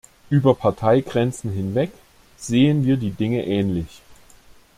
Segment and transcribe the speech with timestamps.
[0.31, 1.91] Über Parteigrenzen hinweg
[2.35, 4.01] sehen wir die Dinge ähnlich.